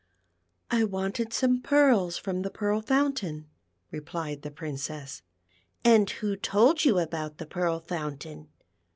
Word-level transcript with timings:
"I 0.71 0.83
wanted 0.83 1.31
some 1.31 1.61
pearls 1.61 2.17
from 2.17 2.41
the 2.41 2.49
Pearl 2.49 2.81
Fountain," 2.81 3.47
replied 3.91 4.41
the 4.41 4.49
Princess. 4.49 5.21
"And 5.85 6.09
who 6.09 6.35
told 6.35 6.83
you 6.83 6.97
about 6.97 7.37
the 7.37 7.45
Pearl 7.45 7.79
Fountain?" 7.79 8.49